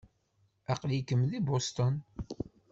Aql-ikem 0.73 1.21
deg 1.31 1.41
Boston. 1.47 1.95